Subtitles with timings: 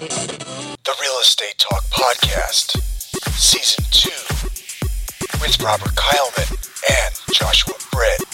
[0.00, 2.80] The Real Estate Talk Podcast,
[3.36, 4.08] Season 2,
[5.42, 6.56] with Robert Kyleman
[6.88, 8.24] and Joshua Britt.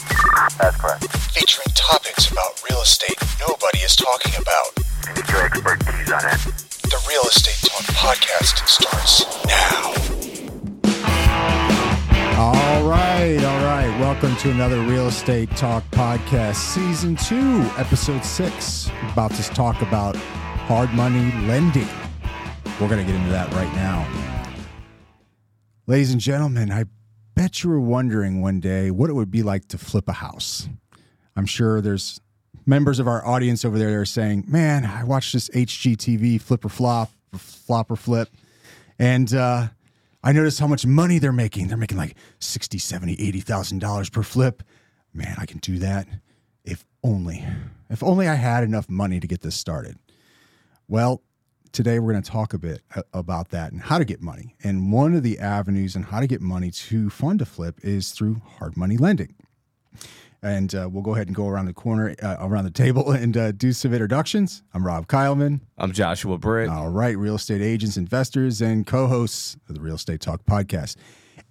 [0.58, 1.08] That's correct.
[1.34, 4.78] Featuring topics about real estate nobody is talking about.
[5.08, 6.38] I need your expertise on it.
[6.86, 9.92] The Real Estate Talk Podcast starts now.
[12.38, 13.98] All right, all right.
[13.98, 17.34] Welcome to another Real Estate Talk Podcast, Season 2,
[17.76, 18.90] Episode 6.
[19.10, 20.16] About to talk about
[20.66, 21.86] hard money lending.
[22.80, 24.04] We're going to get into that right now.
[25.86, 26.86] Ladies and gentlemen, I
[27.36, 30.68] bet you were wondering one day what it would be like to flip a house.
[31.36, 32.20] I'm sure there's
[32.66, 36.64] members of our audience over there that are saying, Man, I watched this HGTV flip
[36.64, 38.28] or flop, flop or flip,
[38.98, 39.68] and uh,
[40.24, 41.68] I noticed how much money they're making.
[41.68, 44.64] They're making like 60, 70, 80,000 dollars per flip.
[45.14, 46.08] Man, I can do that
[46.64, 47.44] if only.
[47.88, 49.96] If only I had enough money to get this started.
[50.88, 51.22] Well,
[51.72, 52.80] today we're going to talk a bit
[53.12, 54.54] about that and how to get money.
[54.62, 58.12] And one of the avenues and how to get money to fund a flip is
[58.12, 59.34] through hard money lending.
[60.42, 63.36] And uh, we'll go ahead and go around the corner, uh, around the table, and
[63.36, 64.62] uh, do some introductions.
[64.74, 65.60] I'm Rob Kyleman.
[65.76, 66.68] I'm Joshua Britt.
[66.68, 70.96] All right, real estate agents, investors, and co hosts of the Real Estate Talk podcast.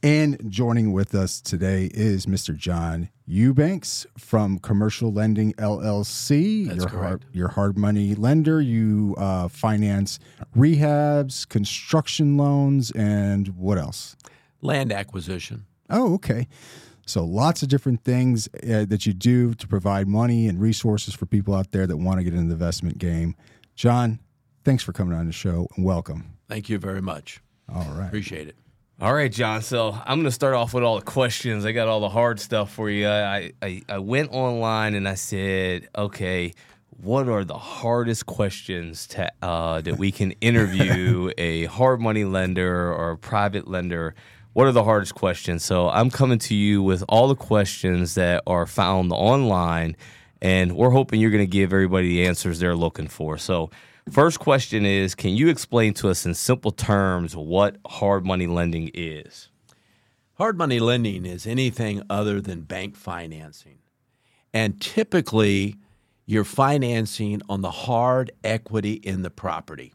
[0.01, 2.55] And joining with us today is Mr.
[2.55, 6.67] John Eubanks from Commercial Lending LLC.
[6.67, 7.01] That's your correct.
[7.23, 8.61] Hard, your hard money lender.
[8.61, 10.19] You uh, finance
[10.55, 14.15] rehabs, construction loans, and what else?
[14.65, 15.65] land acquisition.
[15.89, 16.47] Oh, okay.
[17.05, 21.27] So lots of different things uh, that you do to provide money and resources for
[21.27, 23.35] people out there that want to get in the investment game.
[23.75, 24.19] John,
[24.63, 26.37] thanks for coming on the show and welcome.
[26.49, 27.41] Thank you very much.
[27.73, 28.07] All right.
[28.07, 28.55] Appreciate it.
[29.01, 29.61] All right, John.
[29.61, 31.65] So I'm going to start off with all the questions.
[31.65, 33.09] I got all the hard stuff for you.
[33.09, 36.53] I, I, I went online and I said, okay,
[37.03, 42.93] what are the hardest questions to, uh, that we can interview a hard money lender
[42.93, 44.15] or a private lender?
[44.53, 45.65] What are the hardest questions?
[45.65, 49.97] So I'm coming to you with all the questions that are found online,
[50.45, 53.35] and we're hoping you're going to give everybody the answers they're looking for.
[53.35, 53.71] So,
[54.11, 58.91] first question is Can you explain to us in simple terms what hard money lending
[58.93, 59.49] is?
[60.35, 63.79] Hard money lending is anything other than bank financing.
[64.53, 65.77] And typically,
[66.27, 69.93] you're financing on the hard equity in the property.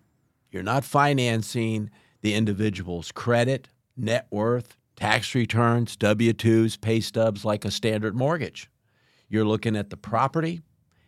[0.50, 1.90] You're not financing
[2.22, 8.69] the individual's credit, net worth, tax returns, W 2s, pay stubs like a standard mortgage.
[9.30, 10.60] You're looking at the property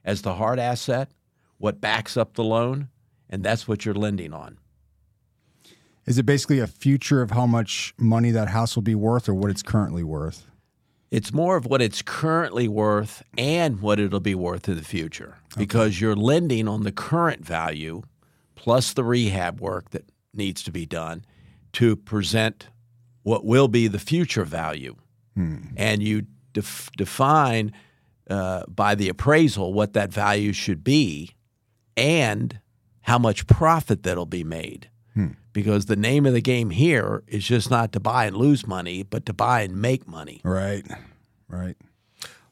[0.05, 1.11] as the hard asset,
[1.59, 2.89] what backs up the loan,
[3.29, 4.57] and that's what you're lending on.
[6.07, 9.35] Is it basically a future of how much money that house will be worth or
[9.35, 10.47] what it's currently worth?
[11.11, 15.37] It's more of what it's currently worth and what it'll be worth in the future
[15.59, 18.03] because you're lending on the current value
[18.55, 21.25] plus the rehab work that needs to be done
[21.73, 22.69] to present
[23.25, 24.97] what will be the future value.
[25.35, 25.59] Hmm.
[25.77, 27.73] And you def- define
[28.31, 31.35] uh, by the appraisal what that value should be
[31.97, 32.61] and
[33.03, 34.89] how much profit that'll be made.
[35.53, 39.03] Because the name of the game here is just not to buy and lose money,
[39.03, 40.41] but to buy and make money.
[40.45, 40.87] Right.
[41.47, 41.77] Right.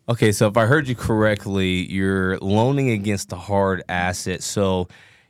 [0.06, 4.42] Okay, so if I heard you correctly, you're loaning against a hard asset.
[4.42, 4.88] So,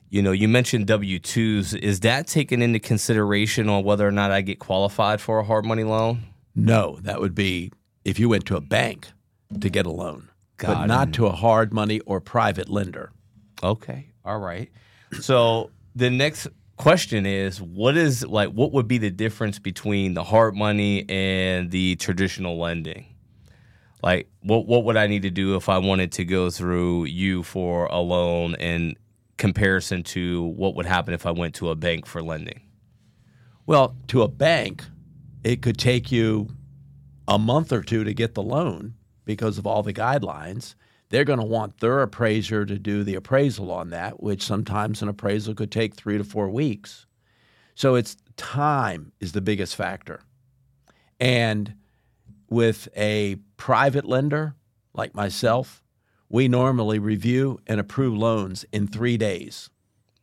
[0.09, 1.78] you know, you mentioned W 2s.
[1.78, 5.65] Is that taken into consideration on whether or not I get qualified for a hard
[5.65, 6.25] money loan?
[6.57, 7.71] No, that would be
[8.05, 9.09] if you went to a bank
[9.61, 10.29] to get a loan,
[10.62, 10.87] but it.
[10.87, 13.12] not to a hard money or private lender.
[13.62, 14.10] Okay.
[14.25, 14.71] All right.
[15.21, 20.25] So the next question is what is like what would be the difference between the
[20.25, 23.06] hard money and the traditional lending?
[24.03, 27.42] Like what what would I need to do if I wanted to go through you
[27.42, 28.97] for a loan in
[29.37, 32.60] comparison to what would happen if I went to a bank for lending?
[33.66, 34.84] Well, to a bank,
[35.44, 36.48] it could take you
[37.28, 38.94] a month or two to get the loan
[39.30, 40.74] because of all the guidelines.
[41.10, 45.08] They're going to want their appraiser to do the appraisal on that, which sometimes an
[45.08, 47.06] appraisal could take three to four weeks.
[47.77, 50.21] So it's time is the biggest factor.
[51.21, 51.74] And
[52.48, 54.56] with a private lender
[54.94, 55.80] like myself,
[56.28, 59.71] we normally review and approve loans in three days.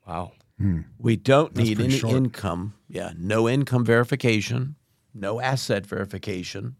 [0.05, 0.33] Wow.
[0.57, 0.81] Hmm.
[0.99, 2.15] We don't That's need any short.
[2.15, 2.73] income.
[2.89, 4.75] Yeah, no income verification,
[5.13, 6.75] no asset verification,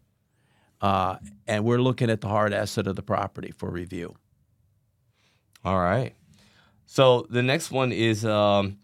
[0.80, 1.16] uh,
[1.46, 4.14] and we're looking at the hard asset of the property for review.
[5.64, 6.14] All right.
[6.86, 8.78] So the next one is um,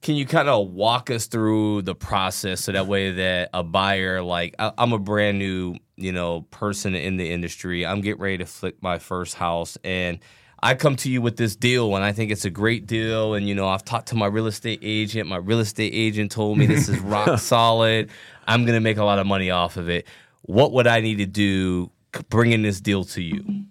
[0.00, 4.22] can you kind of walk us through the process so that way that a buyer,
[4.22, 7.84] like I, I'm a brand new, you know, person in the industry.
[7.84, 10.18] I'm getting ready to flip my first house and
[10.64, 13.34] I come to you with this deal and I think it's a great deal.
[13.34, 15.28] And, you know, I've talked to my real estate agent.
[15.28, 18.10] My real estate agent told me this is rock solid.
[18.46, 20.06] I'm going to make a lot of money off of it.
[20.42, 21.90] What would I need to do
[22.28, 23.64] bringing this deal to you?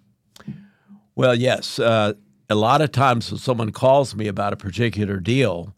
[1.15, 1.79] Well, yes.
[1.79, 2.13] Uh,
[2.49, 5.75] a lot of times when someone calls me about a particular deal,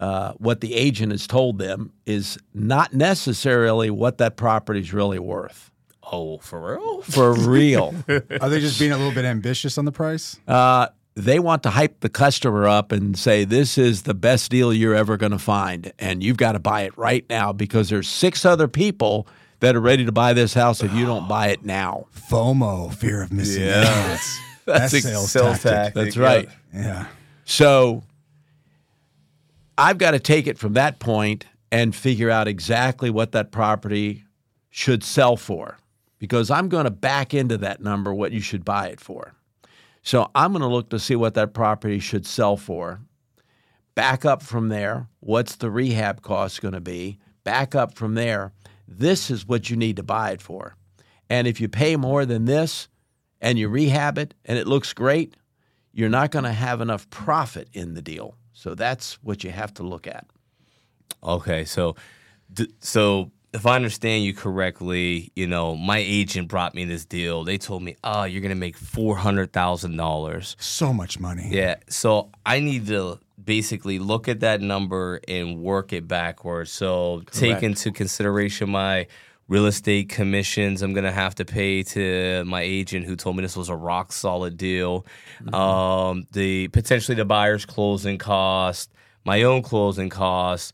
[0.00, 5.18] uh, what the agent has told them is not necessarily what that property is really
[5.18, 5.70] worth.
[6.12, 7.02] Oh, for real?
[7.02, 7.94] For real.
[8.40, 10.38] Are they just being a little bit ambitious on the price?
[10.46, 14.72] uh, they want to hype the customer up and say, this is the best deal
[14.72, 15.92] you're ever going to find.
[15.98, 19.28] And you've got to buy it right now because there's six other people
[19.60, 22.06] that are ready to buy this house if you don't buy it now.
[22.30, 23.84] FOMO, fear of missing Yeah.
[23.86, 24.18] out.
[24.66, 25.70] That's, that's ex- sales, Sales tactic.
[25.72, 25.94] tactic.
[25.94, 26.48] That's right.
[26.72, 27.06] Yeah.
[27.44, 28.02] So
[29.76, 34.24] I've got to take it from that point and figure out exactly what that property
[34.70, 35.76] should sell for
[36.18, 39.34] because I'm going to back into that number what you should buy it for.
[40.02, 43.00] So I'm going to look to see what that property should sell for.
[43.94, 47.18] Back up from there, what's the rehab cost going to be?
[47.44, 48.52] Back up from there,
[48.98, 50.76] this is what you need to buy it for.
[51.28, 52.88] And if you pay more than this
[53.40, 55.36] and you rehab it and it looks great,
[55.92, 58.36] you're not going to have enough profit in the deal.
[58.52, 60.26] So that's what you have to look at.
[61.22, 61.96] Okay, so
[62.80, 67.44] so if I understand you correctly, you know, my agent brought me this deal.
[67.44, 71.48] They told me, "Oh, you're going to make $400,000." So much money.
[71.50, 76.70] Yeah, so I need to basically look at that number and work it backwards.
[76.70, 79.06] So take into consideration my
[79.46, 83.42] real estate commissions I'm going to have to pay to my agent who told me
[83.42, 85.04] this was a rock solid deal.
[85.52, 88.92] Um, the potentially the buyer's closing cost,
[89.24, 90.72] my own closing costs,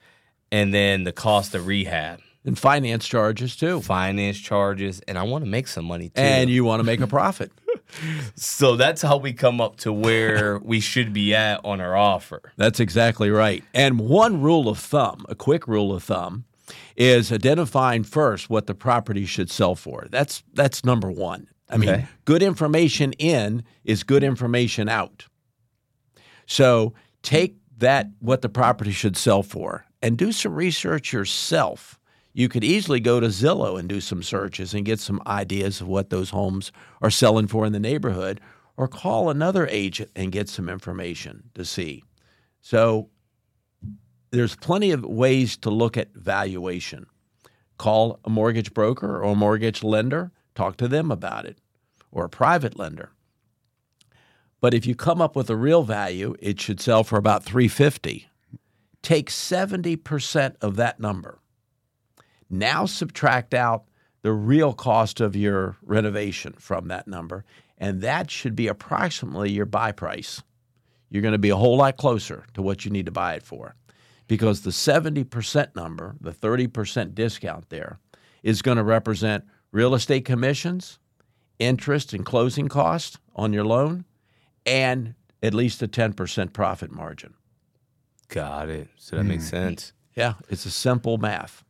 [0.53, 3.81] and then the cost of rehab, And finance charges too.
[3.81, 6.21] finance charges, and I want to make some money too.
[6.23, 7.51] And you want to make a profit.
[8.35, 12.53] So that's how we come up to where we should be at on our offer.
[12.57, 13.65] That's exactly right.
[13.75, 16.45] And one rule of thumb, a quick rule of thumb,
[16.97, 20.07] is identifying first what the property should sell for.
[20.11, 21.49] That's that's number 1.
[21.69, 22.07] I mean, Okay.
[22.25, 25.27] good information in is good information out.
[26.47, 31.99] So, take that what the property should sell for and do some research yourself.
[32.33, 35.89] You could easily go to Zillow and do some searches and get some ideas of
[35.89, 36.71] what those homes
[37.03, 38.41] are selling for in the neighborhood
[38.77, 42.05] or call another agent and get some information to see.
[42.61, 43.11] So
[44.31, 47.07] there's plenty of ways to look at valuation.
[47.79, 51.59] Call a mortgage broker or a mortgage lender, talk to them about it,
[52.13, 53.11] or a private lender.
[54.61, 58.29] But if you come up with a real value, it should sell for about 350.
[59.03, 61.40] Take 70% of that number.
[62.51, 63.85] Now subtract out
[64.23, 67.45] the real cost of your renovation from that number,
[67.79, 70.43] and that should be approximately your buy price
[71.11, 73.43] you're going to be a whole lot closer to what you need to buy it
[73.43, 73.75] for.
[74.29, 77.99] Because the 70% number, the 30% discount there,
[78.45, 81.01] is going to represent real estate commissions,
[81.59, 84.05] interest and closing costs on your loan,
[84.65, 87.35] and at least a 10% profit margin.
[88.29, 88.89] Got it.
[88.97, 89.57] So that makes hmm.
[89.57, 89.93] sense.
[90.15, 91.65] Yeah, it's a simple math.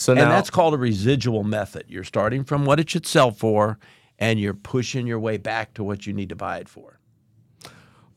[0.00, 1.84] So now and that's called a residual method.
[1.86, 3.78] You're starting from what it should sell for,
[4.18, 6.98] and you're pushing your way back to what you need to buy it for.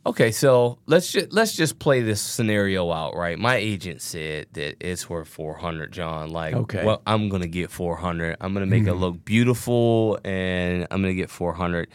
[0.05, 0.31] okay.
[0.31, 3.37] So let's just let's just play this scenario out, right?
[3.37, 6.29] My agent said that it's worth four hundred, John.
[6.29, 6.85] Like, Okay.
[6.85, 8.37] well, I'm gonna get four hundred.
[8.39, 8.99] I'm gonna make it mm-hmm.
[8.99, 11.89] look beautiful, and I'm gonna get four hundred.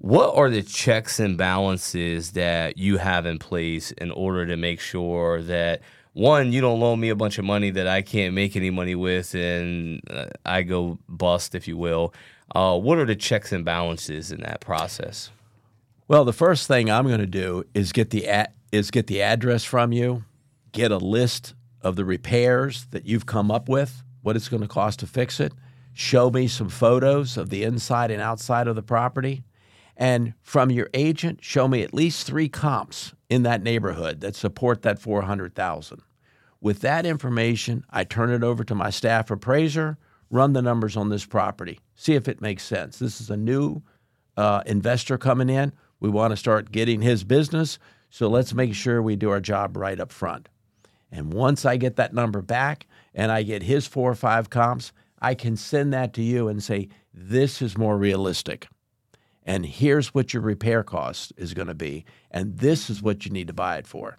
[0.00, 4.78] What are the checks and balances that you have in place in order to make
[4.78, 5.80] sure that
[6.12, 8.94] one, you don't loan me a bunch of money that I can't make any money
[8.94, 12.14] with, and uh, I go bust, if you will.
[12.54, 15.30] Uh, what are the checks and balances in that process?
[16.08, 19.22] Well, the first thing I'm going to do is get the ad, is get the
[19.22, 20.24] address from you,
[20.72, 24.68] get a list of the repairs that you've come up with, what it's going to
[24.68, 25.52] cost to fix it,
[25.92, 29.44] show me some photos of the inside and outside of the property,
[29.96, 34.82] and from your agent, show me at least 3 comps in that neighborhood that support
[34.82, 36.02] that 400,000.
[36.60, 39.96] With that information, I turn it over to my staff appraiser,
[40.30, 42.98] run the numbers on this property, see if it makes sense.
[42.98, 43.82] This is a new
[44.36, 45.72] uh, investor coming in.
[46.00, 47.78] We want to start getting his business.
[48.10, 50.48] So let's make sure we do our job right up front.
[51.10, 54.92] And once I get that number back and I get his four or five comps,
[55.20, 58.68] I can send that to you and say, this is more realistic.
[59.48, 62.04] And here's what your repair cost is going to be.
[62.30, 64.18] And this is what you need to buy it for.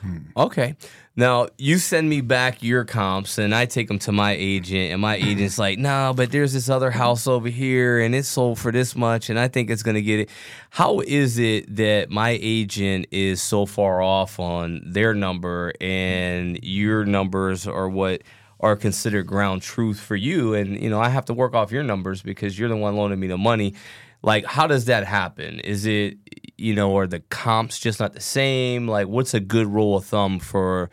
[0.00, 0.18] Hmm.
[0.36, 0.74] Okay.
[1.14, 5.00] Now you send me back your comps, and I take them to my agent, and
[5.00, 8.72] my agent's like, "No, but there's this other house over here, and it's sold for
[8.72, 10.30] this much, and I think it's gonna get it."
[10.70, 17.04] How is it that my agent is so far off on their number, and your
[17.04, 18.22] numbers are what
[18.58, 20.54] are considered ground truth for you?
[20.54, 23.20] And you know, I have to work off your numbers because you're the one loaning
[23.20, 23.74] me the money.
[24.22, 25.60] Like, how does that happen?
[25.60, 26.18] Is it,
[26.56, 28.88] you know, are the comps just not the same?
[28.88, 30.90] Like, what's a good rule of thumb for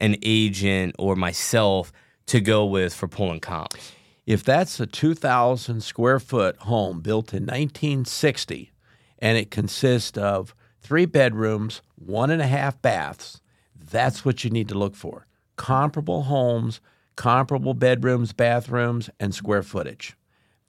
[0.00, 1.92] an agent or myself
[2.26, 3.92] to go with for pulling comps?
[4.26, 8.70] If that's a 2,000 square foot home built in 1960
[9.18, 13.40] and it consists of three bedrooms, one and a half baths,
[13.74, 15.26] that's what you need to look for.
[15.56, 16.80] Comparable homes,
[17.16, 20.14] comparable bedrooms, bathrooms, and square footage.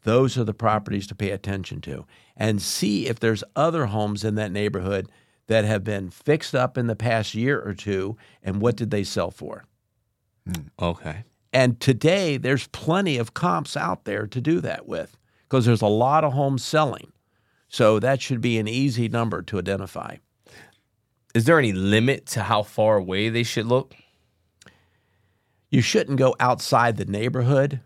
[0.04, 2.06] Those are the properties to pay attention to.
[2.38, 5.10] And see if there's other homes in that neighborhood
[5.48, 9.04] that have been fixed up in the past year or two and what did they
[9.04, 9.66] sell for.
[10.46, 10.68] Hmm.
[10.80, 11.24] Okay.
[11.52, 15.88] And today, there's plenty of comps out there to do that with because there's a
[15.88, 17.12] lot of homes selling.
[17.68, 20.18] So that should be an easy number to identify.
[21.36, 23.96] Is there any limit to how far away they should look?
[25.70, 27.82] You shouldn't go outside the neighborhood,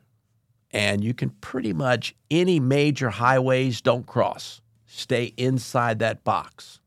[0.74, 4.62] and you can pretty much any major highways don't cross.
[4.86, 6.80] Stay inside that box.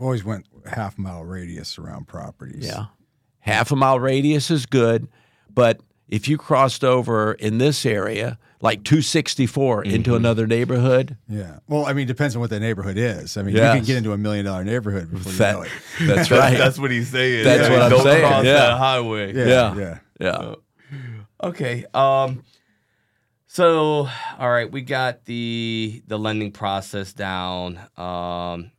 [0.00, 2.66] Always went half mile radius around properties.
[2.66, 2.86] Yeah.
[3.40, 5.08] Half a mile radius is good,
[5.52, 11.58] but if you crossed over in this area, like 264 into another neighborhood, Yeah.
[11.68, 13.36] Well, I mean, depends on what the neighborhood is.
[13.36, 15.70] I mean, you can get into a million dollar neighborhood before you know it.
[16.02, 16.56] that's right.
[16.56, 17.44] That's what he's saying.
[17.44, 18.52] That's what I'm Don't saying, Cross yeah.
[18.52, 19.34] that highway.
[19.34, 19.46] Yeah.
[19.46, 19.74] Yeah.
[19.74, 19.98] Yeah.
[20.20, 20.54] yeah.
[21.42, 21.84] Okay.
[21.92, 22.44] Um
[23.52, 27.78] so all right, we got the the lending process down.
[27.98, 28.70] Um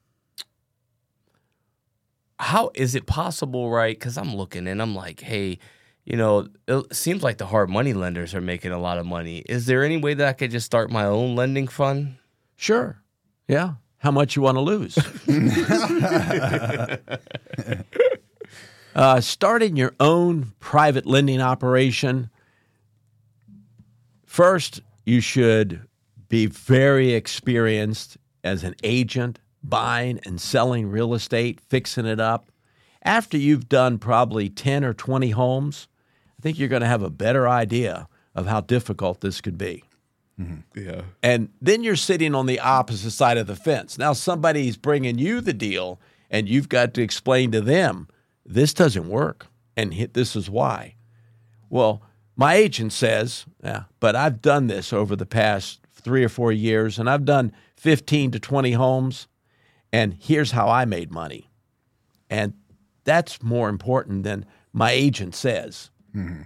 [2.40, 4.00] how is it possible, right?
[4.00, 5.60] Cuz I'm looking and I'm like, "Hey,
[6.06, 9.44] you know, it seems like the hard money lenders are making a lot of money.
[9.48, 12.16] Is there any way that I could just start my own lending fund?"
[12.56, 13.00] Sure.
[13.48, 13.74] Yeah.
[14.00, 14.98] How much you want to lose?
[18.96, 22.32] uh, starting your own private lending operation,
[24.34, 25.80] first, you should
[26.28, 32.52] be very experienced as an agent buying and selling real estate, fixing it up.
[33.04, 35.88] After you've done probably 10 or 20 homes,
[36.40, 39.84] I think you're going to have a better idea of how difficult this could be.
[40.42, 40.80] Mm-hmm.
[40.80, 41.02] Yeah.
[41.22, 44.00] And then you're sitting on the opposite side of the fence.
[44.00, 48.08] Now somebody's bringing you the deal, and you've got to explain to them
[48.44, 49.46] this doesn't work,
[49.78, 50.96] and this is why.
[51.70, 52.02] Well,
[52.36, 57.00] my agent says, yeah, but I've done this over the past three or four years,
[57.00, 59.28] and I've done 15 to 20 homes,
[59.92, 61.50] and here's how I made money.
[62.30, 62.54] And
[63.04, 65.92] that's more important than my agent says.
[66.16, 66.44] Mm-hmm.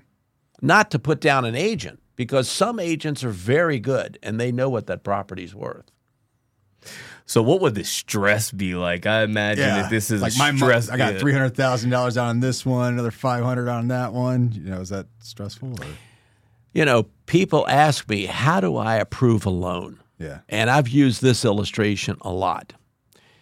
[0.62, 4.70] Not to put down an agent, because some agents are very good and they know
[4.70, 5.86] what that property's worth.
[7.28, 9.06] So what would the stress be like?
[9.06, 10.90] I imagine that this is like a my mo- stress.
[10.90, 14.54] I got three hundred thousand dollars on this one, another five hundred on that one.
[14.54, 15.74] You know, is that stressful?
[15.74, 15.86] Or?
[16.72, 20.00] You know, people ask me, how do I approve a loan?
[20.18, 20.40] Yeah.
[20.48, 22.72] And I've used this illustration a lot.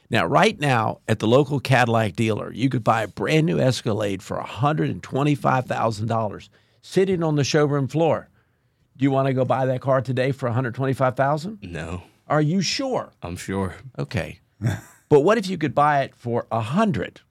[0.09, 4.23] Now, right now at the local Cadillac dealer, you could buy a brand new Escalade
[4.23, 6.49] for $125,000
[6.81, 8.29] sitting on the showroom floor.
[8.97, 11.59] Do you want to go buy that car today for 125,000?
[11.61, 13.13] No, Are you sure?
[13.21, 13.75] I'm sure.
[13.99, 14.39] Okay.
[15.09, 17.21] but what if you could buy it for a 100?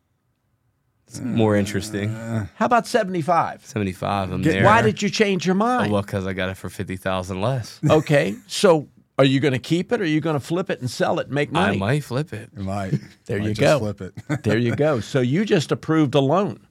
[1.07, 2.09] It's more interesting.
[2.57, 3.65] How about 75?
[3.65, 4.33] 75.
[4.33, 4.65] I'm there.
[4.65, 5.93] Why did you change your Oh, mind?
[5.93, 7.79] well, because I got it for 50,000 less.
[7.91, 8.37] Okay.
[8.47, 10.91] So are you going to keep it or are you going to flip it and
[10.91, 11.79] sell it and make I money?
[11.79, 12.51] might flip it.
[12.57, 12.95] It might.
[13.27, 13.79] There might you just go.
[13.93, 14.43] Flip it.
[14.43, 15.01] there you go.
[15.01, 16.67] So you just approved a loan.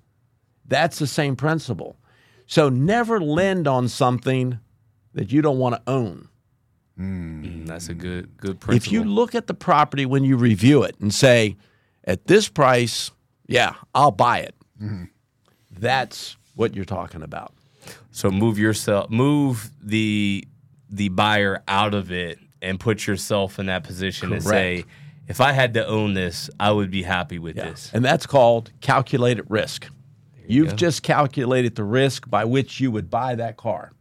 [0.65, 1.97] That's the same principle.
[2.47, 4.59] So never lend on something
[5.13, 6.27] that you don't want to own.
[6.99, 7.43] Mm.
[7.43, 7.99] mm, that's a mm.
[7.99, 8.75] good good principle.
[8.75, 11.57] If you look at the property when you review it and say,
[12.03, 13.11] at this price,
[13.47, 14.55] yeah, I'll buy it.
[14.81, 15.05] Mm-hmm.
[15.71, 17.53] That's what you're talking about.
[18.11, 20.47] so move yourself, move the
[20.89, 24.85] the buyer out of it, and put yourself in that position and say,
[25.27, 27.89] if I had to own this, I would be happy with this.
[27.93, 29.87] And that's called calculated risk.
[30.47, 30.75] You've go.
[30.75, 33.93] just calculated the risk by which you would buy that car.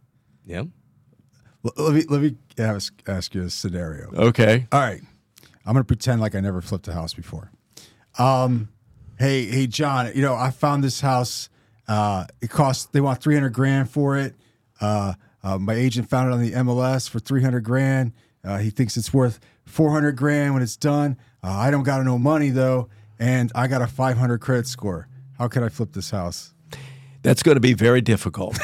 [0.45, 0.63] Yeah.
[1.63, 4.11] Let me let me ask, ask you a scenario.
[4.13, 4.67] Okay.
[4.71, 5.01] All right,
[5.65, 7.51] I'm gonna pretend like I never flipped a house before.
[8.19, 8.69] Um,
[9.17, 11.49] hey, hey, John, you know I found this house.
[11.87, 14.35] Uh, it costs they want 300 grand for it.
[14.81, 18.13] Uh, uh, my agent found it on the MLS for 300 grand.
[18.43, 21.17] Uh, he thinks it's worth 400 grand when it's done.
[21.43, 22.89] Uh, I don't got no money though,
[23.19, 25.07] and I got a 500 credit score.
[25.37, 26.52] How How can I flip this house?
[27.23, 28.59] That's going to be very difficult.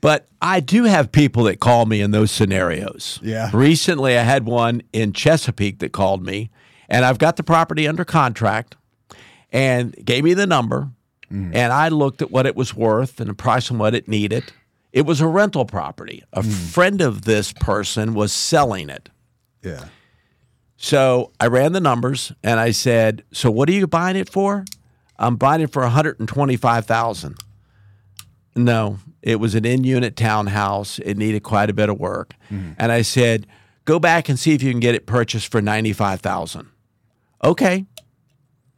[0.00, 3.20] but I do have people that call me in those scenarios.
[3.22, 3.50] Yeah.
[3.52, 6.50] Recently, I had one in Chesapeake that called me,
[6.88, 8.76] and I've got the property under contract
[9.52, 10.90] and gave me the number.
[11.30, 11.54] Mm.
[11.54, 14.52] And I looked at what it was worth and the price and what it needed.
[14.92, 16.24] It was a rental property.
[16.32, 16.52] A mm.
[16.52, 19.08] friend of this person was selling it.
[19.62, 19.84] Yeah.
[20.82, 24.64] So I ran the numbers and I said, "So what are you buying it for?"
[25.18, 27.36] I'm buying it for 125,000.
[28.56, 30.98] No, it was an in-unit townhouse.
[31.00, 32.32] It needed quite a bit of work.
[32.50, 32.72] Mm-hmm.
[32.78, 33.46] And I said,
[33.84, 36.68] "Go back and see if you can get it purchased for 95,000."
[37.44, 37.84] Okay.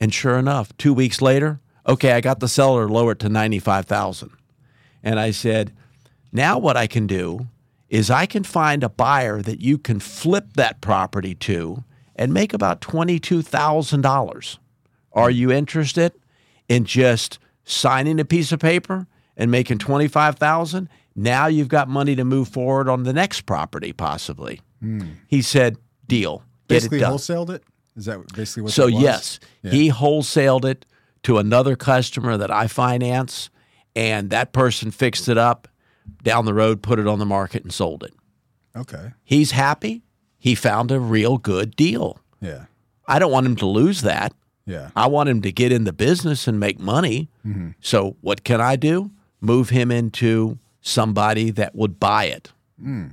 [0.01, 3.29] And sure enough, 2 weeks later, okay, I got the seller to lower it to
[3.29, 4.33] 95,000.
[5.05, 5.73] And I said,
[6.33, 7.47] "Now what I can do
[7.89, 11.85] is I can find a buyer that you can flip that property to
[12.23, 14.59] and make about $22,000.
[15.13, 16.13] Are you interested
[16.69, 20.89] in just signing a piece of paper and making 25,000?
[21.17, 24.61] Now you've got money to move forward on the next property possibly.
[24.81, 25.15] Hmm.
[25.27, 26.45] He said, "Deal.
[26.69, 27.65] Get Basically it done." wholesaled it?
[27.97, 30.87] Is that basically what So yes, he wholesaled it
[31.25, 33.51] to another customer that I finance,
[33.97, 35.67] and that person fixed it up
[36.23, 38.15] down the road, put it on the market, and sold it.
[38.77, 39.11] Okay.
[39.25, 40.03] He's happy.
[40.43, 42.19] He found a real good deal.
[42.41, 42.65] Yeah.
[43.07, 44.33] I don't want him to lose that.
[44.67, 44.91] Yeah.
[44.97, 47.29] I want him to get in the business and make money.
[47.47, 47.69] Mm-hmm.
[47.81, 49.13] So what can I do?
[49.41, 52.51] Move him into somebody that would buy it.
[52.85, 53.13] Mm.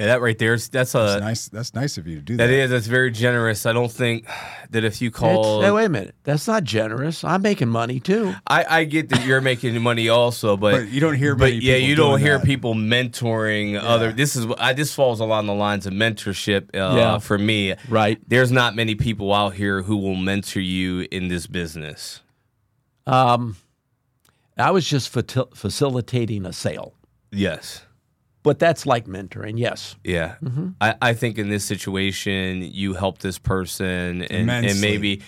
[0.00, 0.54] Yeah, that right there.
[0.54, 1.48] is- That's a That's nice.
[1.48, 2.46] That's nice of you to do that.
[2.46, 3.66] that is that's very generous.
[3.66, 4.26] I don't think
[4.70, 6.14] that if you It's- call, hey, wait a minute.
[6.24, 7.22] That's not generous.
[7.22, 8.34] I'm making money too.
[8.46, 11.56] I, I get that you're making money also, but, But you don't hear But many
[11.58, 12.46] yeah, people you don't hear that.
[12.46, 14.10] people mentoring other.
[14.10, 16.74] This is I this falls along the lines of mentorship.
[16.74, 17.18] Uh, Yeah.
[17.18, 18.18] for me, Right.
[18.26, 22.22] There's not many people out here who will mentor you in this business.
[23.06, 23.56] Um,
[24.56, 26.94] I was just fatil- facilitating a sale,
[27.32, 27.82] Yes.
[28.42, 29.58] But that's like mentoring.
[29.58, 29.96] Yes.
[30.04, 30.68] Yeah, Mm-hmm.
[30.80, 35.22] I, I think in this situation, you help this person, and, and maybe,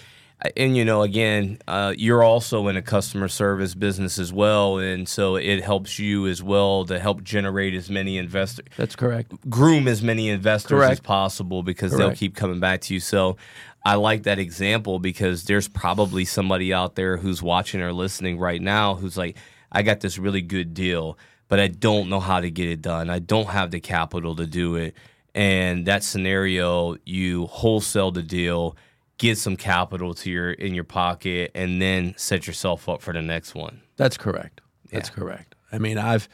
[0.56, 5.08] and you know, again, uh, you're also in a customer service business as well, and
[5.08, 9.32] so it helps you as well to help generate as many investors, That's correct.
[9.48, 13.00] groom as many investors as possible because they'll keep coming back to you.
[13.00, 13.36] So.
[13.84, 18.62] I like that example because there's probably somebody out there who's watching or listening right
[18.62, 19.36] now who's like,
[19.72, 21.18] I got this really good deal,
[21.52, 23.10] but I don't know how to get it done.
[23.10, 24.94] I don't have the capital to do it.
[25.34, 28.74] And that scenario, you wholesale the deal,
[29.18, 33.20] get some capital to your in your pocket, and then set yourself up for the
[33.20, 33.82] next one.
[33.98, 34.62] That's correct.
[34.90, 35.14] That's Yeah.
[35.14, 35.54] correct.
[35.70, 36.26] I mean, I've,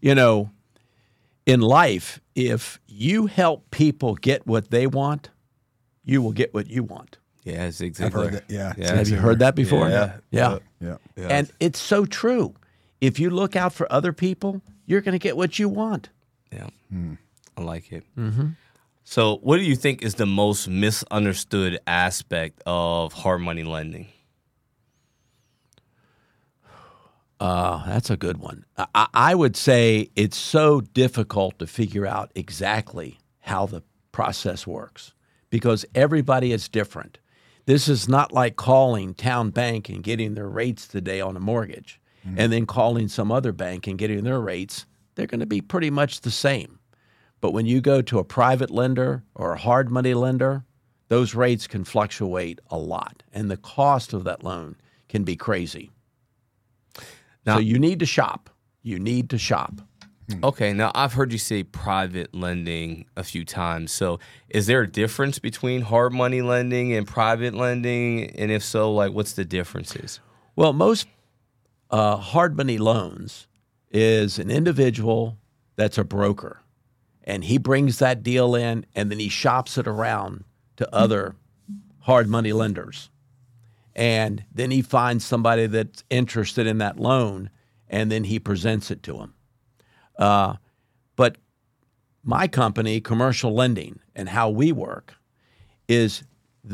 [0.00, 0.50] you know,
[1.44, 5.30] in life, if you help people get what they want,
[6.04, 7.18] you will get what you want.
[7.42, 8.22] Yeah, it's I've exactly.
[8.22, 8.44] heard that.
[8.48, 8.74] Yeah.
[8.78, 8.94] Yeah.
[8.94, 9.88] Have you heard that before?
[9.88, 10.18] Yeah.
[10.30, 10.58] Yeah.
[10.80, 10.98] Yeah.
[11.16, 12.54] And it's so true.
[13.00, 16.08] If you look out for other people, you're going to get what you want.
[16.52, 16.68] Yeah,
[17.56, 18.04] I like it.
[18.16, 18.50] Mm-hmm.
[19.04, 24.08] So, what do you think is the most misunderstood aspect of hard money lending?
[27.38, 28.64] Uh, that's a good one.
[28.76, 34.66] I- I, I would say it's so difficult to figure out exactly how the process
[34.66, 35.12] works
[35.50, 37.18] because everybody is different.
[37.66, 42.40] This is not like calling TowneBank and getting their rates today on a mortgage Mm-hmm.
[42.40, 44.84] and then calling some other bank and getting their rates.
[45.14, 46.80] They're going to be pretty much the same.
[47.40, 50.64] But when you go to a private lender or a hard money lender,
[51.08, 54.76] those rates can fluctuate a lot and the cost of that loan
[55.08, 55.92] can be crazy.
[57.44, 58.50] Now- so you need to shop.
[58.82, 59.80] You need to shop.
[60.28, 60.44] Hmm.
[60.44, 63.92] Okay, now I've heard you say private lending a few times.
[63.92, 68.30] So, is there a difference between hard money lending and private lending?
[68.30, 70.18] And if so, like what's the differences?
[70.56, 71.06] Well, most
[71.90, 73.46] uh, hard money loans
[73.90, 75.38] is an individual
[75.76, 76.60] that's a broker,
[77.24, 80.44] and he brings that deal in, and then he shops it around
[80.76, 81.36] to other
[82.00, 83.10] hard money lenders,
[83.94, 87.50] and then he finds somebody that's interested in that loan,
[87.88, 89.34] and then he presents it to them.
[90.18, 90.54] Uh,
[91.14, 91.36] but
[92.22, 95.14] my company, commercial lending, and how we work
[95.88, 96.24] is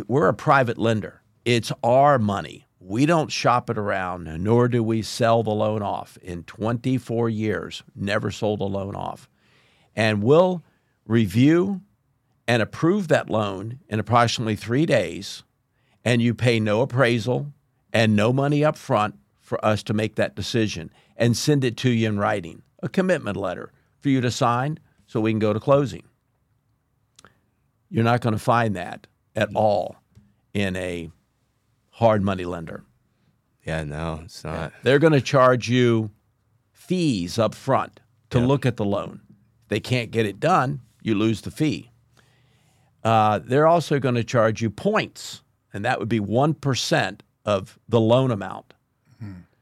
[0.07, 1.23] we're a private lender.
[1.45, 2.67] It's our money.
[2.85, 6.19] We don't shop it around, nor do we sell the loan off.
[6.21, 9.29] In 24 years, never sold a loan off.
[9.95, 10.65] And we'll
[11.07, 11.83] review
[12.49, 15.45] and approve that loan in approximately three days,
[16.05, 17.53] and you pay no appraisal
[17.93, 21.91] and no money up front for us to make that decision and send it to
[21.91, 25.61] you in writing, a commitment letter for you to sign so we can go to
[25.61, 26.03] closing.
[27.89, 29.97] You're not going to find that at all
[30.53, 31.11] in a
[31.93, 32.85] hard money lender.
[33.65, 34.73] Yeah, no, it's not.
[34.83, 36.11] They're going to charge you
[36.73, 38.01] fees up front
[38.31, 39.21] to look at the loan.
[39.65, 41.91] If they can't get it done, you lose the fee.
[43.05, 48.01] Uh, they're also going to charge you points, and that would be 1% of the
[48.01, 48.75] loan amount.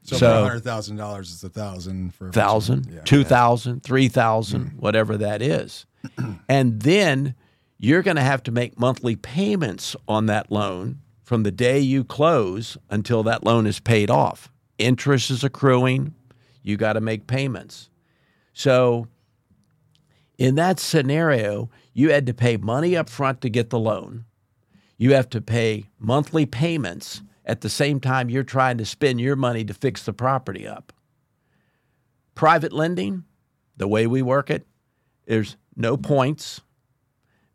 [0.03, 3.01] So, So- hundred thousand dollars, it's a thousand for thousand, Yeah.
[3.01, 5.85] two thousand, three thousand, whatever that is.
[6.49, 7.35] and then
[7.77, 12.03] you're going to have to make monthly payments on that loan from the day you
[12.03, 14.51] close until that loan is paid off.
[14.77, 16.13] Interest is accruing,
[16.61, 17.89] you got to make payments.
[18.51, 19.07] So
[20.37, 24.25] in that scenario, you had to pay money up front to get the loan.
[24.97, 29.37] You have to pay monthly payments at the same time you're trying to spend your
[29.37, 30.91] money to fix the property up.
[32.35, 33.23] Private lending,
[33.77, 34.67] the way we work it,
[35.27, 36.59] there's no points.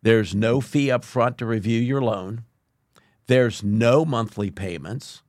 [0.01, 2.43] There's no fee up front to review your loan.
[3.27, 5.21] There's no monthly payments.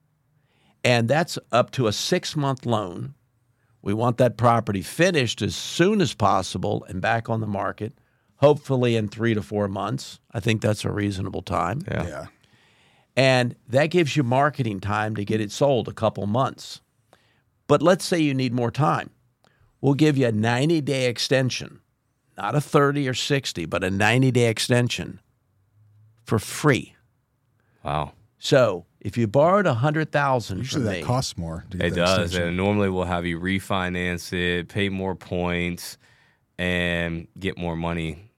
[0.85, 3.15] And that's up to a six month loan.
[3.83, 7.93] We want that property finished as soon as possible and back on the market,
[8.37, 10.21] hopefully in three to four months.
[10.33, 11.83] I think that's a reasonable time.
[11.89, 12.07] Yeah.
[12.07, 12.27] Yeah.
[13.17, 16.81] And that gives you marketing time to get it sold a couple months.
[17.67, 19.11] But let's say you need more time.
[19.81, 21.81] We'll give you a 90 day extension,
[22.37, 25.21] not a 30 or 60, but a 90 day extension
[26.25, 26.95] for free.
[27.88, 28.12] Wow.
[28.38, 31.64] So if you borrowed a 100000 Usually from that me, costs more.
[31.70, 32.18] To It does.
[32.27, 32.48] extension.
[32.48, 35.96] And normally we'll have you refinance it, pay more points,
[36.59, 38.31] and get more money.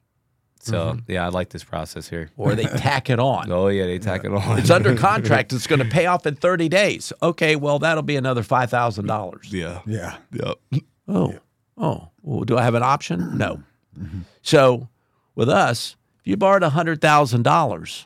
[0.61, 1.11] So mm-hmm.
[1.11, 2.29] yeah, I like this process here.
[2.37, 3.51] or they tack it on.
[3.51, 4.59] Oh yeah, they tack it on.
[4.59, 5.51] It's under contract.
[5.53, 7.11] It's going to pay off in 30 days.
[7.21, 9.51] Okay, well, that'll be another $5,000.
[9.51, 9.81] yeah.
[9.85, 10.15] Yeah.
[10.31, 10.83] Yep.
[11.07, 11.39] Oh,
[11.77, 12.09] oh.
[12.21, 13.37] Well, do I have an option?
[13.37, 13.61] No.
[13.99, 14.19] Mm-hmm.
[14.43, 14.87] So
[15.35, 18.05] with us, if you borrowed a $100,000,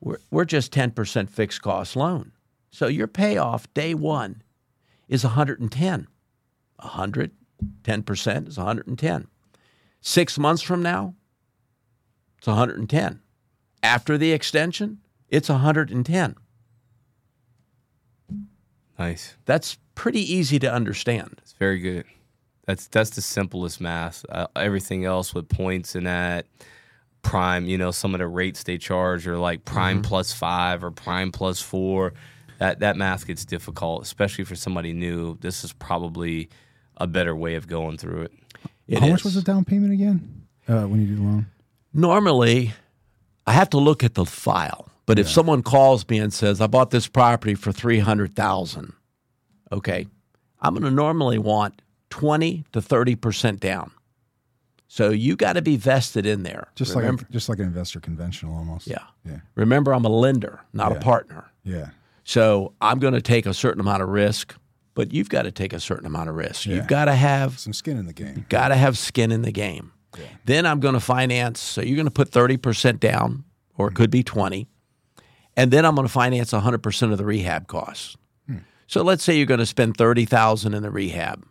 [0.00, 2.32] we're, we're just 10% fixed cost loan.
[2.70, 4.42] So your payoff day one
[5.08, 6.06] is 110.
[6.76, 7.30] 100,
[7.82, 9.26] 10% is 110.
[10.00, 11.14] Six months from now,
[12.38, 13.20] it's 110.
[13.82, 16.36] After the extension, it's 110.
[18.98, 19.36] Nice.
[19.44, 21.36] That's pretty easy to understand.
[21.38, 22.04] It's very good.
[22.66, 24.24] That's that's the simplest math.
[24.28, 26.46] Uh, everything else with points and that
[27.22, 30.90] prime, you know, some of the rates they charge are like prime plus five or
[30.90, 32.12] prime plus four.
[32.58, 35.38] That that math gets difficult, especially for somebody new.
[35.40, 36.48] This is probably
[36.96, 38.32] a better way of going through it.
[38.86, 41.46] It How much was the down payment again uh, when you do the loan?
[41.94, 42.72] Normally,
[43.46, 44.88] I have to look at the file.
[45.06, 48.92] But if someone calls me and says, "I bought this property for three hundred thousand,
[49.72, 50.06] okay,
[50.60, 53.90] I'm going to normally want twenty to thirty percent down.
[54.92, 56.66] So you got to be vested in there.
[56.74, 58.88] Just remember, like a, just like an investor conventional almost.
[58.88, 59.04] yeah.
[59.24, 59.38] Yeah.
[59.54, 60.98] Remember, I'm a lender, not Yeah.
[60.98, 61.44] a partner.
[61.62, 61.90] Yeah.
[62.24, 64.56] So I'm going to take a certain amount of risk,
[64.94, 66.66] but you've got to take a certain amount of risk.
[66.66, 66.74] Yeah.
[66.74, 68.46] You've got to have Some skin in the game.
[68.48, 69.92] got to have skin in the game.
[70.44, 71.60] Then I'm going to finance.
[71.60, 73.44] So you're going to put 30% down,
[73.78, 74.66] or it could be 20.
[75.56, 78.16] And then I'm going to finance 100% of the rehab costs.
[78.48, 78.56] Hmm.
[78.88, 81.46] So let's say you're going to spend 30000 in the rehab.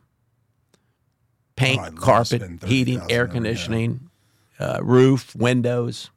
[1.59, 3.31] Paint, Oh, I'd love to carpet, heating, air in the rehab.
[3.31, 4.09] conditioning,
[4.59, 6.09] uh, roof, windows.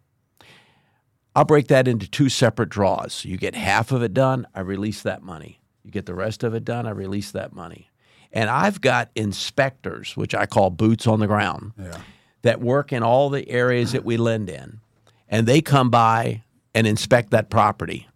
[1.35, 3.25] I'll break that into two separate draws.
[3.25, 5.61] You get half of it done, I release that money.
[5.85, 7.89] You get the rest of it done, I release that money.
[8.33, 11.99] And I've got inspectors, which I call boots on the ground, Yeah.
[12.43, 14.81] that work in all the areas that we lend in.
[15.29, 16.43] And they come by
[16.75, 18.09] and inspect that property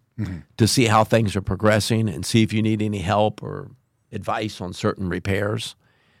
[0.57, 3.69] to see how things are progressing and see if you need any help or
[4.11, 5.75] advice on certain repairs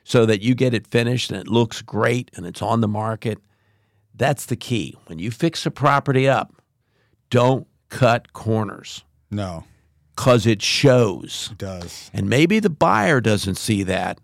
[0.09, 3.39] so that you get it finished and it looks great and it's on the market.
[4.15, 4.95] That's the key.
[5.07, 6.53] When you fix a property up,
[7.29, 9.65] don't cut corners No,
[10.15, 11.49] because it shows.
[11.51, 12.09] it does.
[12.13, 14.21] And maybe the buyer doesn't see that,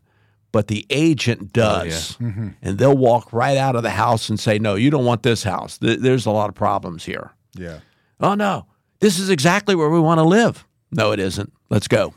[0.53, 2.15] but the agent does.
[2.17, 2.49] Mm-hmm.
[2.61, 5.43] And they'll walk right out of the house and say, No, you don't want this
[5.43, 5.77] house.
[5.79, 7.31] Th- There's a lot of problems here.
[7.55, 7.79] Yeah.
[8.21, 8.67] Oh, no,
[9.01, 10.65] this is exactly where we want to live.
[10.91, 11.51] No, it isn't.
[11.69, 12.13] Let's go.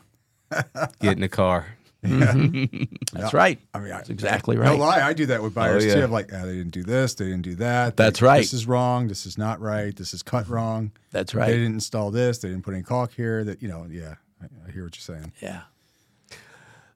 [1.00, 1.75] Get in the car.
[3.12, 3.58] That's right.
[3.74, 4.78] I mean, I- That's exactly No right.
[4.78, 5.94] lie, I do that with buyers yeah.
[5.94, 6.04] too.
[6.04, 7.96] I'm like, ah, they didn't do this, they didn't do that.
[7.96, 8.38] That's They- right.
[8.42, 9.08] This is wrong.
[9.08, 9.94] This is not right.
[9.94, 10.92] This is cut wrong.
[11.10, 11.46] That's right.
[11.46, 12.38] They didn't install this.
[12.38, 13.44] They didn't put any caulk here.
[13.44, 15.32] That you know, yeah, I, I hear what you're saying.
[15.40, 15.62] Yeah.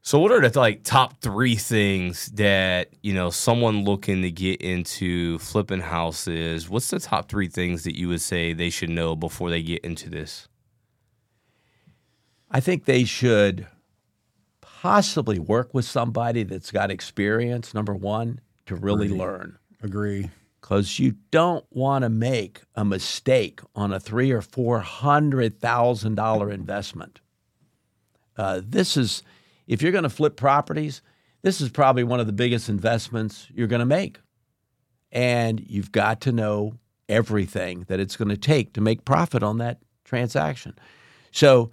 [0.03, 4.59] So what are the like top three things that you know someone looking to get
[4.61, 6.67] into flipping houses?
[6.67, 9.83] What's the top three things that you would say they should know before they get
[9.85, 10.47] into this?
[12.49, 13.67] I think they should
[14.81, 19.19] possibly work with somebody that's got experience, number one, to really Agreed.
[19.19, 19.57] learn.
[19.83, 20.29] Agree.
[20.59, 26.15] because you don't want to make a mistake on a three or four hundred thousand
[26.15, 27.19] dollar investment.
[28.37, 29.21] Uh, this is
[29.67, 31.01] if you're going to flip properties,
[31.43, 34.19] this is probably one of the biggest investments you're going to make,
[35.11, 36.73] and you've got to know
[37.07, 40.73] everything that it's going to take to make profit on that transaction.
[41.31, 41.71] So,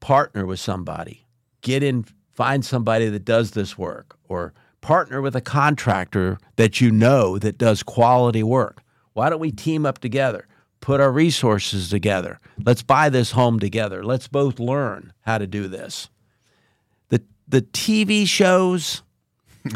[0.00, 1.24] partner with somebody,
[1.62, 6.90] get in, find somebody that does this work, or partner with a contractor that you
[6.90, 8.82] know that does quality work.
[9.14, 10.46] Why don't we team up together?
[10.80, 12.40] Put our resources together.
[12.64, 14.04] Let's buy this home together.
[14.04, 16.10] Let's both learn how to do this.
[17.08, 19.02] The the TV shows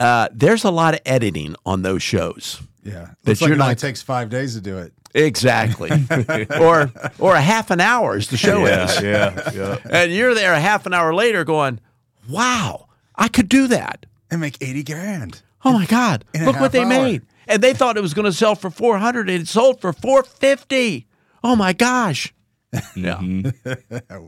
[0.00, 2.62] uh, there's a lot of editing on those shows.
[2.82, 3.10] Yeah.
[3.22, 4.92] That Looks you're it only not- takes five days to do it.
[5.14, 5.90] Exactly.
[6.60, 9.00] or or a half an hour as the show is.
[9.02, 9.78] yeah, yeah.
[9.90, 11.80] And you're there a half an hour later going,
[12.28, 14.06] Wow, I could do that.
[14.30, 15.42] And make 80 grand.
[15.64, 16.24] Oh my God.
[16.32, 16.86] In Look what they hour.
[16.88, 17.22] made.
[17.48, 21.08] And they thought it was going to sell for 400 and it sold for 450.
[21.42, 22.32] Oh my gosh.
[22.72, 23.48] Mm-hmm.
[23.66, 23.74] Yeah.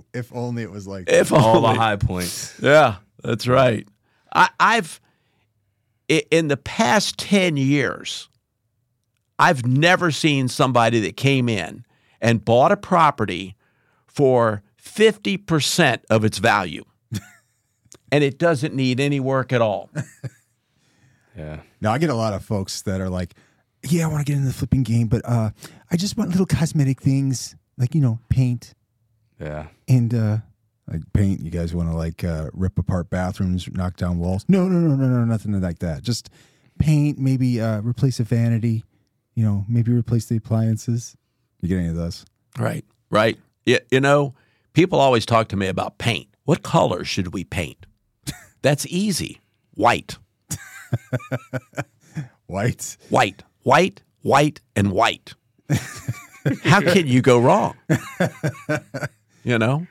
[0.12, 2.58] If only it was like If All the high points.
[2.60, 3.86] Yeah, that's right.
[4.34, 5.00] I, I've
[6.08, 8.28] in the past ten years,
[9.38, 11.84] I've never seen somebody that came in
[12.20, 13.56] and bought a property
[14.06, 16.84] for fifty percent of its value,
[18.12, 19.90] and it doesn't need any work at all.
[21.36, 21.60] Yeah.
[21.80, 23.34] Now I get a lot of folks that are like,
[23.88, 25.50] "Yeah, I want to get into the flipping game, but uh,
[25.90, 28.74] I just want little cosmetic things like you know paint
[29.40, 29.68] Yeah.
[29.88, 30.36] and uh,
[30.86, 31.40] like paint.
[31.40, 34.44] You guys want to like uh, rip apart bathrooms, knock down walls?
[34.46, 36.02] No, no, no, no, no, nothing like that.
[36.02, 36.28] Just
[36.78, 38.84] paint, maybe uh, replace a vanity.
[39.34, 41.16] You know, maybe replace the appliances.
[41.60, 42.24] You get any of those?
[42.58, 43.38] Right, right.
[43.64, 44.34] You, you know,
[44.74, 46.28] people always talk to me about paint.
[46.44, 47.86] What color should we paint?
[48.62, 49.40] That's easy.
[49.74, 50.18] White,
[52.46, 52.96] White.
[53.08, 55.32] white, white, white, and white.
[56.62, 57.74] How can you go wrong?
[59.44, 59.86] you know?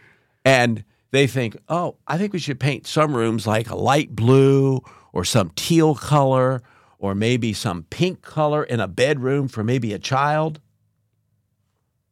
[0.46, 4.82] And they think, oh, I think we should paint some rooms like a light blue
[5.14, 6.62] or some teal color
[7.02, 10.60] or maybe some pink color in a bedroom for maybe a child.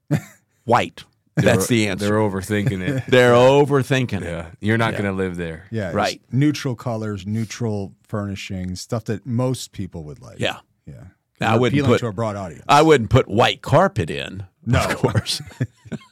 [0.65, 1.04] White.
[1.36, 2.08] That's the answer.
[2.08, 3.04] They're overthinking it.
[3.08, 4.25] They're overthinking it.
[4.25, 4.47] yeah.
[4.60, 5.02] You're not Yeah.
[5.04, 5.65] going to live there.
[5.71, 6.21] Yeah, Right.
[6.32, 10.39] Neutral colors, neutral furnishings, stuff that most people would like.
[10.39, 10.58] Yeah.
[10.88, 10.95] yeah.
[11.39, 12.65] Now, I wouldn't appealing put- to a broad audience.
[12.67, 14.45] I wouldn't put white carpet in.
[14.65, 14.80] No.
[14.84, 15.41] Of course.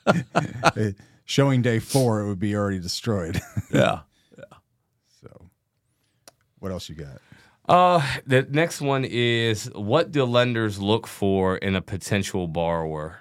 [1.26, 3.42] Showing day four, it would be already destroyed.
[3.74, 4.02] Yeah.
[4.38, 4.44] yeah.
[5.22, 5.50] so,
[6.60, 7.18] what else you got?
[7.68, 13.20] Uh, the next one is what do lenders look for in a potential borrower?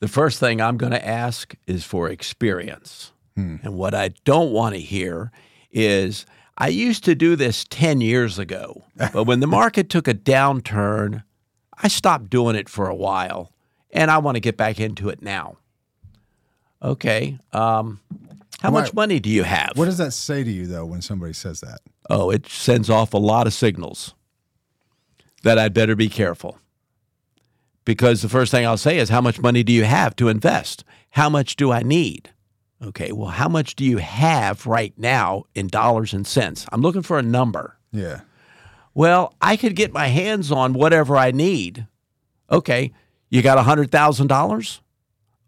[0.00, 3.12] The first thing I'm going to ask is for experience.
[3.64, 5.30] And what I don't want to hear
[5.70, 6.26] is
[6.58, 11.22] I used to do this 10 years ago, but when the market took a downturn,
[11.82, 13.52] I stopped doing it for a while
[13.90, 15.56] and I want to get back into it now.
[16.82, 17.38] Okay.
[17.52, 18.00] Um,
[18.60, 19.72] how much money do you have?
[19.74, 21.80] What does that say to you, though, when somebody says that?
[22.08, 24.14] Oh, it sends off a lot of signals
[25.42, 26.58] that I'd better be careful.
[27.84, 30.84] Because the first thing I'll say is, How much money do you have to invest?
[31.10, 32.30] How much do I need?
[32.82, 36.66] Okay, well, how much do you have right now in dollars and cents?
[36.72, 37.76] I'm looking for a number.
[37.92, 38.20] Yeah.
[38.94, 41.86] Well, I could get my hands on whatever I need.
[42.50, 42.92] Okay,
[43.28, 44.80] you got a $100,000?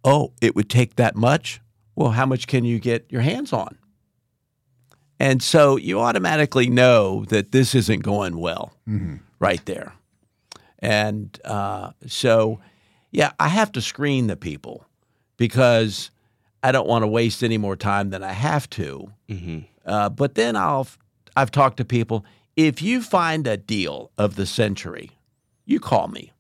[0.05, 1.61] Oh, it would take that much?
[1.95, 3.79] Well, how much can you get your hands on?
[5.19, 8.73] And so you automatically know that this isn't going well
[9.39, 9.93] right there.
[10.81, 12.59] And uh, so,
[13.13, 14.85] yeah, I have to screen the people
[15.37, 16.11] because
[16.63, 19.13] I don't want to waste any more time than I have to.
[19.87, 20.89] Uh, but then I'll,
[21.37, 22.25] I've talked to people.
[22.57, 25.11] If you find a deal of the century,
[25.65, 26.33] you call me,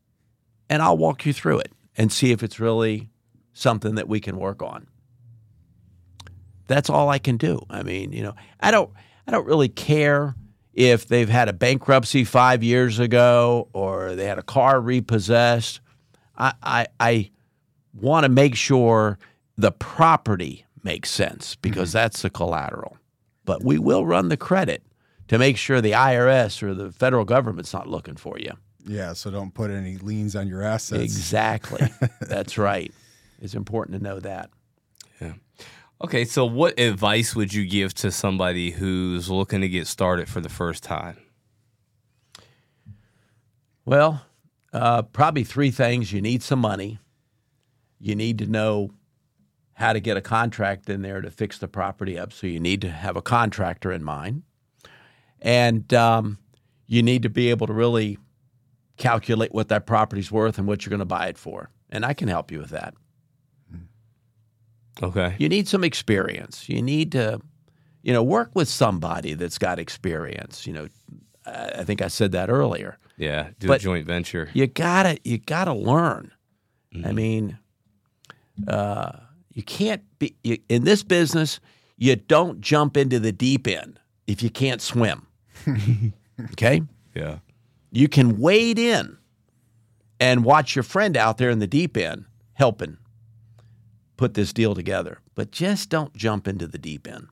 [0.68, 3.10] and I'll walk you through it and see if it's really
[3.52, 4.88] something that we can work on.
[6.72, 7.60] That's all I can do.
[7.70, 8.90] I mean, you know, I don't,
[9.26, 10.34] I don't really care
[10.74, 15.80] if they've had a bankruptcy five years ago or they had a car repossessed.
[16.36, 17.30] I, I, I
[17.94, 19.18] want to make sure
[19.56, 21.98] the property makes sense because mm-hmm.
[21.98, 22.96] that's the collateral.
[23.44, 24.82] But we will run the credit
[25.28, 28.52] to make sure the IRS or the federal government's not looking for you.
[28.84, 29.12] Yeah.
[29.12, 31.02] So don't put any liens on your assets.
[31.02, 31.88] Exactly.
[32.20, 32.92] that's right.
[33.40, 34.50] It's important to know that.
[36.02, 40.40] Okay, so what advice would you give to somebody who's looking to get started for
[40.40, 41.16] the first time?
[43.84, 44.22] Well,
[44.72, 46.12] uh, probably three things.
[46.12, 46.98] You need some money.
[48.00, 48.90] You need to know
[49.74, 52.32] how to get a contract in there to fix the property up.
[52.32, 54.42] So you need to have a contractor in mind.
[55.40, 56.38] And um,
[56.88, 58.18] you need to be able to really
[58.96, 61.70] calculate what that property's worth and what you're going to buy it for.
[61.90, 62.94] And I can help you with that.
[65.02, 65.36] Okay.
[65.38, 66.68] You need some experience.
[66.68, 67.40] You need to,
[68.02, 70.66] you know, work with somebody that's got experience.
[70.66, 70.88] You know,
[71.46, 72.98] I think I said that earlier.
[73.16, 73.50] Yeah.
[73.58, 74.50] Do a joint venture.
[74.52, 76.32] You gotta, you gotta learn.
[76.94, 77.06] Mm-hmm.
[77.06, 77.58] I mean,
[78.68, 79.12] uh,
[79.54, 81.60] you can't be you, in this business.
[81.98, 85.26] You don't jump into the deep end if you can't swim.
[86.52, 86.82] okay,
[87.14, 87.38] Yeah.
[87.92, 89.16] you can wade in
[90.18, 92.24] and watch your friend out there in the deep end
[92.54, 92.96] helping
[94.22, 97.26] put this deal together, but just don't jump into the deep end.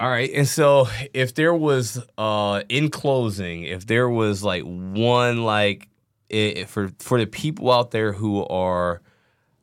[0.00, 0.28] All right.
[0.34, 5.88] And so if there was uh in closing, if there was like one like
[6.32, 9.02] i for for the people out there who are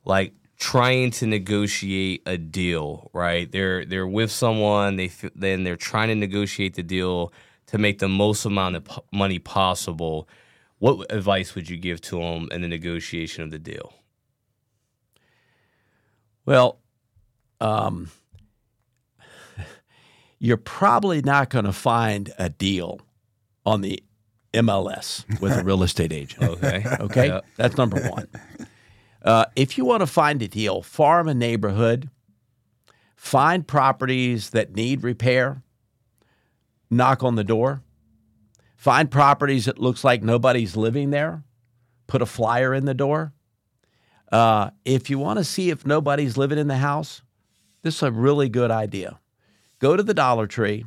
[0.06, 3.52] like trying to negotiate a deal, right?
[3.52, 7.34] They're they're with someone, they f- then they're trying to negotiate the deal
[7.65, 10.30] to make the most amount of p- money possible.
[10.82, 13.94] What advice would you give to them in the negotiation of the deal?
[16.44, 16.80] Well,
[17.60, 18.10] um,
[20.39, 23.00] you're probably not going to find a deal
[23.63, 24.04] on the
[24.56, 26.41] MLS with a real estate agent.
[26.44, 26.84] Okay.
[27.00, 27.41] Okay, Yeah.
[27.58, 28.28] that's number one.
[29.22, 32.10] Uh, if you want to find a deal, farm a neighborhood,
[33.15, 35.62] find properties that need repair,
[36.89, 37.84] knock on the door,
[38.82, 41.44] find properties that looks like nobody's living there,
[42.08, 43.32] put a flyer in the door.
[44.32, 47.22] Uh, if you want to see if nobody's living in the house,
[47.84, 49.20] this is a really good idea.
[49.78, 50.86] Go to the Dollar Tree,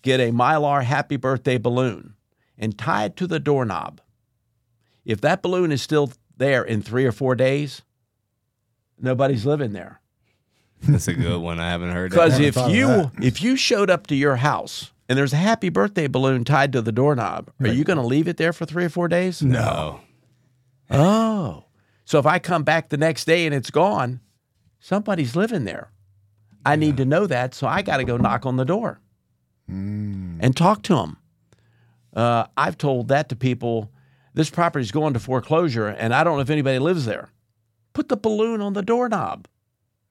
[0.00, 2.14] get a Mylar Happy Birthday balloon,
[2.56, 4.00] and tie it to the doorknob.
[5.04, 7.82] If that balloon is still there in three or four days,
[8.98, 10.00] nobody's living there.
[10.88, 11.60] That's a good one.
[11.60, 12.14] I haven't heard that.
[12.14, 16.06] Because if you if you showed up to your house and there's a happy birthday
[16.06, 18.88] balloon tied to the doorknob, are you going to leave it there for three or
[18.88, 19.42] four days?
[19.42, 20.02] No.
[20.88, 21.64] Oh,
[22.04, 24.20] so if I come back the next day and it's gone,
[24.78, 25.90] somebody's living there.
[26.64, 29.00] I need to know that, so I got to go knock on the door
[29.66, 31.16] and talk to them.
[32.14, 33.90] Uh, I've told that to people.
[34.32, 37.30] This property's going to foreclosure, and I don't know if anybody lives there.
[37.94, 39.48] Put the balloon on the doorknob,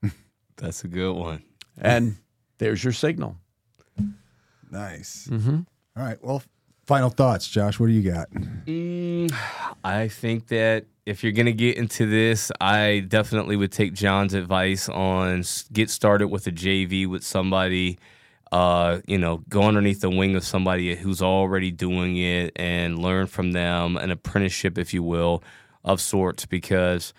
[0.56, 1.42] That's a good one.
[1.78, 2.16] and
[2.58, 3.36] there's your signal.
[4.70, 5.28] Nice.
[5.30, 5.60] Mm-hmm.
[5.96, 6.22] All right.
[6.22, 6.42] Well,
[6.86, 7.78] final thoughts, Josh.
[7.78, 8.30] What do you got?
[8.30, 9.32] Mm,
[9.84, 14.88] I think that if you're gonna get into this, I definitely would take John's advice
[14.88, 17.98] on get started with a JV with somebody.
[18.52, 23.28] Uh, you know, go underneath the wing of somebody who's already doing it and learn
[23.28, 25.44] from them, an apprenticeship, if you will,
[25.84, 26.46] of sorts.
[26.46, 27.14] Because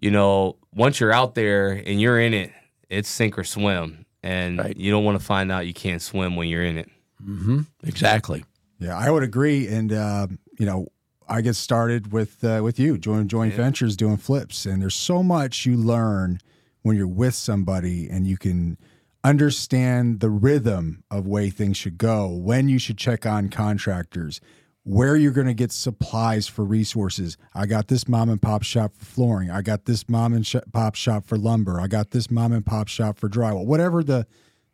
[0.00, 2.52] you know, once you're out there and you're in it,
[2.88, 4.76] it's sink or swim, and Right.
[4.76, 6.88] you don't want to find out you can't swim when you're in it.
[7.22, 7.60] Mm-hmm.
[7.84, 8.44] Exactly.
[8.78, 9.66] Yeah, I would agree.
[9.68, 10.26] And uh,
[10.58, 10.86] you know,
[11.28, 15.22] I get started with uh, with you, join joint ventures, doing flips, and there's so
[15.22, 16.40] much you learn
[16.82, 18.78] when you're with somebody, and you can
[19.22, 24.40] understand the rhythm of way things should go, when you should check on contractors,
[24.84, 27.36] where you're going to get supplies for resources.
[27.54, 29.50] I got this mom and pop shop for flooring.
[29.50, 31.80] I got this mom and sh- pop shop for lumber.
[31.80, 33.66] I got this mom and pop shop for drywall.
[33.66, 34.26] Whatever the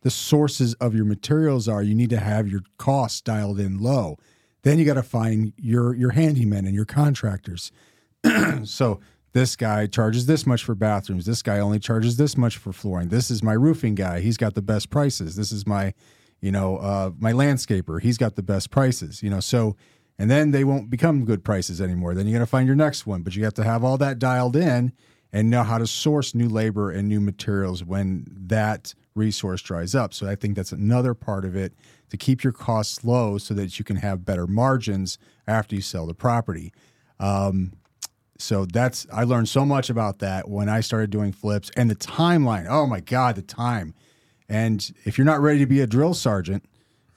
[0.03, 4.17] the sources of your materials are, you need to have your costs dialed in low.
[4.63, 7.73] Then you got to find your your handymen and your contractors.
[8.65, 9.01] so
[9.33, 11.27] this guy charges this much for bathrooms.
[11.27, 13.09] This guy only charges this much for flooring.
[13.09, 14.21] This is my roofing guy.
[14.21, 15.37] He's got the best prices.
[15.37, 15.93] This is my,
[16.41, 18.01] you know, uh, my landscaper.
[18.01, 19.23] He's got the best prices.
[19.23, 19.77] You know, so
[20.19, 22.15] and then they won't become good prices anymore.
[22.15, 24.19] Then you're going to find your next one, but you have to have all that
[24.19, 24.93] dialed in
[25.33, 30.15] and know how to source new labor and new materials when that resource dries up.
[30.15, 31.75] So I think that's another part of it
[32.11, 36.07] to keep your costs low so that you can have better margins after you sell
[36.07, 36.73] the property.
[37.19, 37.73] Um,
[38.39, 41.97] so that's I learned so much about that when I started doing flips and the
[41.97, 42.67] timeline.
[42.69, 43.95] Oh my God, the time!
[44.49, 46.65] And if you're not ready to be a drill sergeant,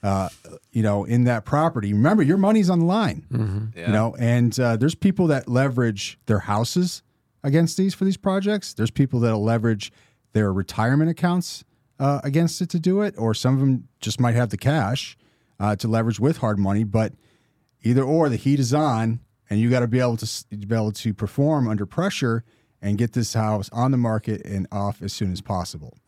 [0.02, 0.28] uh,
[0.72, 3.72] you know, in that property, remember your money's on the line.
[3.76, 3.86] Yeah.
[3.86, 7.02] You know, and uh, there's people that leverage their houses
[7.42, 8.74] against these for these projects.
[8.74, 9.92] There's people that'll leverage
[10.32, 11.64] their retirement accounts
[11.98, 15.18] uh, against it to do it, or some of them just might have the cash
[15.58, 16.84] uh, to leverage with hard money.
[16.84, 17.12] But
[17.82, 19.20] either or, the heat is on,
[19.50, 22.44] and you got to be able to be able to perform under pressure
[22.80, 25.98] and get this house on the market and off as soon as possible.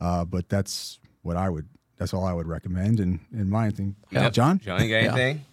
[0.00, 1.68] Uh, but that's what I would.
[1.96, 3.00] That's all I would recommend.
[3.00, 4.32] And in my thing, Yep.
[4.32, 4.58] John.
[4.58, 5.44] John, you got anything?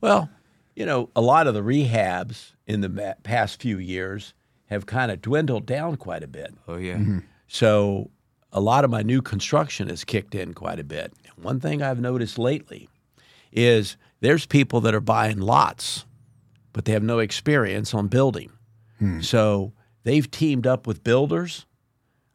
[0.00, 0.30] Well,
[0.74, 4.34] you know, a lot of the rehabs in the past few years
[4.66, 6.54] have kind of dwindled down quite a bit.
[6.66, 6.94] Oh yeah.
[6.96, 7.18] Mm-hmm.
[7.48, 8.10] So
[8.52, 11.12] a lot of my new construction has kicked in quite a bit.
[11.36, 12.88] One thing I've noticed lately
[13.52, 16.04] is there's people that are buying lots,
[16.72, 18.50] but they have no experience on building.
[18.98, 19.20] Hmm.
[19.20, 19.72] So
[20.04, 21.66] they've teamed up with builders.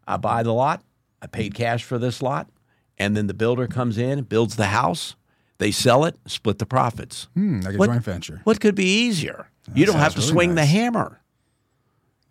[0.07, 0.84] I buy the lot,
[1.21, 2.49] I paid cash for this lot,
[2.98, 5.16] and then the builder comes in, builds the house,
[5.58, 7.28] they sell it, split the profits.
[7.34, 8.41] Hmm, like a What- joint venture.
[8.44, 9.48] What could be easier?
[9.74, 11.22] you don't have to really swing the hammer.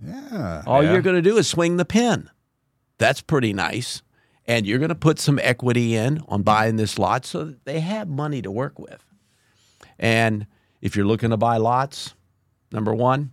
[0.04, 0.62] Yeah.
[0.66, 0.92] All Yeah.
[0.92, 2.28] you're going to do is swing the pin.
[2.98, 4.02] That's pretty nice.
[4.46, 7.80] And you're going to put some equity in on buying this lot so that they
[7.80, 9.04] have money to work with.
[9.98, 10.46] And
[10.80, 12.14] if you're looking to buy lots,
[12.72, 13.30] number one,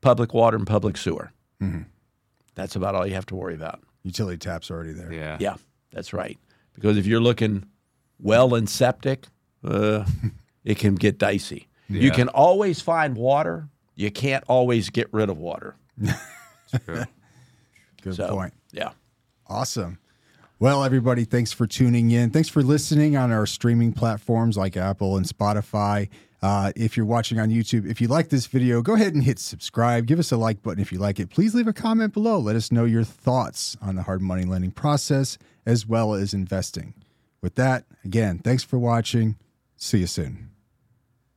[0.00, 1.32] public water and public sewer.
[2.54, 3.80] That's about all you have to worry about.
[4.02, 5.12] Utility tap's already there.
[5.12, 5.36] Yeah.
[5.40, 5.54] Yeah,
[5.92, 6.38] that's right.
[6.80, 7.66] Because if you're looking
[8.20, 9.26] well and septic,
[9.64, 10.04] uh,
[10.64, 11.68] it can get dicey.
[11.88, 13.68] You can always find water.
[13.94, 15.74] You can't always get rid of water.
[16.86, 18.52] Good So, point.
[18.72, 18.90] Yeah.
[19.46, 19.98] Awesome.
[20.60, 22.30] Well, everybody, thanks for tuning in.
[22.30, 26.08] Thanks for listening on our streaming platforms like Apple and Spotify.
[26.40, 29.38] Uh, if you're watching on YouTube, if you like this video, go ahead and hit
[29.38, 30.06] subscribe.
[30.06, 31.30] Give us a like button if you like it.
[31.30, 32.38] Please leave a comment below.
[32.38, 36.94] Let us know your thoughts on the hard money lending process as well as investing.
[37.40, 39.36] With that, again, thanks for watching.
[39.76, 40.50] See you soon.